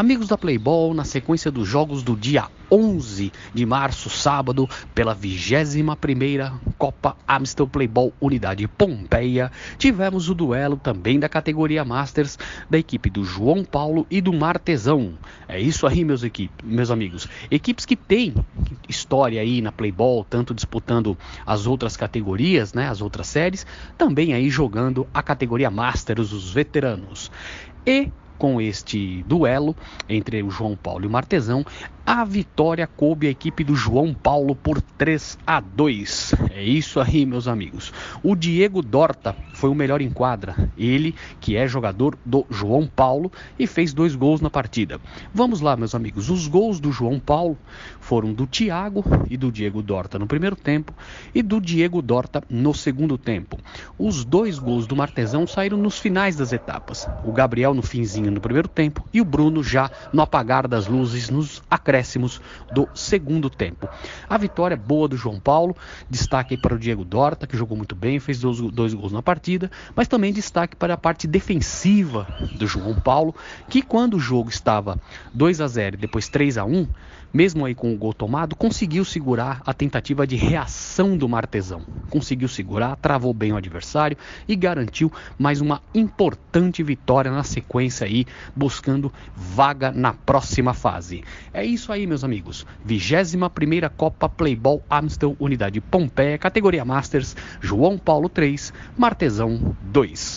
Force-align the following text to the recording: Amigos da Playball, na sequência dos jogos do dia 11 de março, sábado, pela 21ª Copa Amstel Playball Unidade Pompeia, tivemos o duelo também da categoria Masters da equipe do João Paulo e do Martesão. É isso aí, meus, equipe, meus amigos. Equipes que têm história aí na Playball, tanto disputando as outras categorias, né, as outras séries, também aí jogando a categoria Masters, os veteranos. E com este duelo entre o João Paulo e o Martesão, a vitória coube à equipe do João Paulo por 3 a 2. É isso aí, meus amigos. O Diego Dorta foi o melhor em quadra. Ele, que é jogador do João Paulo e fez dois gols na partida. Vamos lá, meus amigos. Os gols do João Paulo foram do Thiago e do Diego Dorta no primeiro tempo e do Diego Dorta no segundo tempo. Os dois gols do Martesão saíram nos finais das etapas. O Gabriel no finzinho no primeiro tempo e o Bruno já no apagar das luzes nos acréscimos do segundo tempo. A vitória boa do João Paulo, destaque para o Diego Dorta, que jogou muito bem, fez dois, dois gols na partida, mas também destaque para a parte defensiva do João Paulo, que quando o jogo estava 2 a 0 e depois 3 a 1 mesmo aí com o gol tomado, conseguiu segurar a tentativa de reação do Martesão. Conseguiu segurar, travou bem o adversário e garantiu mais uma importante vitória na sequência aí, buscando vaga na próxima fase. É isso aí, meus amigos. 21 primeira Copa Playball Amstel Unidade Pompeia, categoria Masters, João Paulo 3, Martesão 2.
Amigos 0.00 0.28
da 0.28 0.38
Playball, 0.38 0.94
na 0.94 1.04
sequência 1.04 1.50
dos 1.50 1.68
jogos 1.68 2.02
do 2.02 2.16
dia 2.16 2.48
11 2.70 3.30
de 3.52 3.66
março, 3.66 4.08
sábado, 4.08 4.66
pela 4.94 5.14
21ª 5.14 6.54
Copa 6.78 7.18
Amstel 7.28 7.66
Playball 7.66 8.10
Unidade 8.18 8.66
Pompeia, 8.66 9.52
tivemos 9.76 10.30
o 10.30 10.34
duelo 10.34 10.78
também 10.78 11.20
da 11.20 11.28
categoria 11.28 11.84
Masters 11.84 12.38
da 12.70 12.78
equipe 12.78 13.10
do 13.10 13.26
João 13.26 13.62
Paulo 13.62 14.06
e 14.10 14.22
do 14.22 14.32
Martesão. 14.32 15.18
É 15.46 15.60
isso 15.60 15.86
aí, 15.86 16.02
meus, 16.02 16.22
equipe, 16.22 16.64
meus 16.64 16.90
amigos. 16.90 17.28
Equipes 17.50 17.84
que 17.84 17.94
têm 17.94 18.34
história 18.88 19.42
aí 19.42 19.60
na 19.60 19.70
Playball, 19.70 20.24
tanto 20.24 20.54
disputando 20.54 21.14
as 21.44 21.66
outras 21.66 21.94
categorias, 21.94 22.72
né, 22.72 22.88
as 22.88 23.02
outras 23.02 23.26
séries, 23.26 23.66
também 23.98 24.32
aí 24.32 24.48
jogando 24.48 25.06
a 25.12 25.22
categoria 25.22 25.70
Masters, 25.70 26.32
os 26.32 26.50
veteranos. 26.50 27.30
E 27.86 28.10
com 28.40 28.58
este 28.58 29.22
duelo 29.28 29.76
entre 30.08 30.42
o 30.42 30.50
João 30.50 30.74
Paulo 30.74 31.04
e 31.04 31.06
o 31.06 31.10
Martesão, 31.10 31.62
a 32.06 32.24
vitória 32.24 32.86
coube 32.86 33.26
à 33.28 33.30
equipe 33.30 33.62
do 33.62 33.76
João 33.76 34.14
Paulo 34.14 34.54
por 34.54 34.80
3 34.80 35.38
a 35.46 35.60
2. 35.60 36.34
É 36.50 36.62
isso 36.62 36.98
aí, 36.98 37.26
meus 37.26 37.46
amigos. 37.46 37.92
O 38.22 38.34
Diego 38.34 38.82
Dorta 38.82 39.36
foi 39.52 39.68
o 39.68 39.74
melhor 39.74 40.00
em 40.00 40.10
quadra. 40.10 40.56
Ele, 40.76 41.14
que 41.38 41.54
é 41.54 41.68
jogador 41.68 42.18
do 42.24 42.46
João 42.50 42.86
Paulo 42.86 43.30
e 43.58 43.66
fez 43.66 43.92
dois 43.92 44.16
gols 44.16 44.40
na 44.40 44.48
partida. 44.48 44.98
Vamos 45.32 45.60
lá, 45.60 45.76
meus 45.76 45.94
amigos. 45.94 46.30
Os 46.30 46.48
gols 46.48 46.80
do 46.80 46.90
João 46.90 47.20
Paulo 47.20 47.56
foram 48.00 48.32
do 48.32 48.46
Thiago 48.46 49.04
e 49.28 49.36
do 49.36 49.52
Diego 49.52 49.82
Dorta 49.82 50.18
no 50.18 50.26
primeiro 50.26 50.56
tempo 50.56 50.94
e 51.34 51.42
do 51.42 51.60
Diego 51.60 52.00
Dorta 52.00 52.42
no 52.48 52.74
segundo 52.74 53.18
tempo. 53.18 53.58
Os 54.02 54.24
dois 54.24 54.58
gols 54.58 54.86
do 54.86 54.96
Martesão 54.96 55.46
saíram 55.46 55.76
nos 55.76 55.98
finais 55.98 56.34
das 56.34 56.54
etapas. 56.54 57.06
O 57.22 57.32
Gabriel 57.32 57.74
no 57.74 57.82
finzinho 57.82 58.30
no 58.30 58.40
primeiro 58.40 58.66
tempo 58.66 59.06
e 59.12 59.20
o 59.20 59.24
Bruno 59.26 59.62
já 59.62 59.90
no 60.10 60.22
apagar 60.22 60.66
das 60.66 60.86
luzes 60.86 61.28
nos 61.28 61.62
acréscimos 61.70 62.40
do 62.72 62.88
segundo 62.94 63.50
tempo. 63.50 63.86
A 64.26 64.38
vitória 64.38 64.74
boa 64.74 65.06
do 65.06 65.18
João 65.18 65.38
Paulo, 65.38 65.76
destaque 66.08 66.56
para 66.56 66.74
o 66.74 66.78
Diego 66.78 67.04
Dorta, 67.04 67.46
que 67.46 67.58
jogou 67.58 67.76
muito 67.76 67.94
bem, 67.94 68.18
fez 68.18 68.40
dois, 68.40 68.58
dois 68.72 68.94
gols 68.94 69.12
na 69.12 69.20
partida, 69.20 69.70
mas 69.94 70.08
também 70.08 70.32
destaque 70.32 70.74
para 70.74 70.94
a 70.94 70.96
parte 70.96 71.26
defensiva 71.26 72.26
do 72.56 72.66
João 72.66 72.94
Paulo, 72.94 73.34
que 73.68 73.82
quando 73.82 74.14
o 74.14 74.20
jogo 74.20 74.48
estava 74.48 74.98
2 75.34 75.60
a 75.60 75.68
0 75.68 75.96
e 75.96 75.98
depois 75.98 76.26
3 76.26 76.56
a 76.56 76.64
1 76.64 76.88
mesmo 77.32 77.64
aí 77.64 77.74
com 77.74 77.92
o 77.92 77.96
gol 77.96 78.12
tomado, 78.12 78.56
conseguiu 78.56 79.04
segurar 79.04 79.62
a 79.64 79.72
tentativa 79.72 80.26
de 80.26 80.36
reação 80.36 81.16
do 81.16 81.28
Martesão. 81.28 81.82
Conseguiu 82.08 82.48
segurar, 82.48 82.96
travou 82.96 83.32
bem 83.32 83.52
o 83.52 83.56
adversário 83.56 84.16
e 84.48 84.56
garantiu 84.56 85.12
mais 85.38 85.60
uma 85.60 85.82
importante 85.94 86.82
vitória 86.82 87.30
na 87.30 87.42
sequência 87.42 88.06
aí, 88.06 88.26
buscando 88.54 89.12
vaga 89.34 89.90
na 89.90 90.12
próxima 90.12 90.74
fase. 90.74 91.22
É 91.52 91.64
isso 91.64 91.92
aí, 91.92 92.06
meus 92.06 92.24
amigos. 92.24 92.66
21 92.84 93.48
primeira 93.50 93.88
Copa 93.88 94.28
Playball 94.28 94.82
Amstel 94.90 95.36
Unidade 95.38 95.80
Pompeia, 95.80 96.38
categoria 96.38 96.84
Masters, 96.84 97.36
João 97.60 97.98
Paulo 97.98 98.28
3, 98.28 98.72
Martesão 98.96 99.76
2. 99.82 100.28